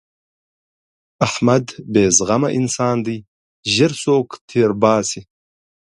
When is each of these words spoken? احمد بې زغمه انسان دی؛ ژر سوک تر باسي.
احمد 1.27 1.65
بې 1.91 2.03
زغمه 2.17 2.49
انسان 2.59 2.95
دی؛ 3.05 3.17
ژر 3.73 3.91
سوک 4.03 4.27
تر 4.49 4.69
باسي. 4.81 5.21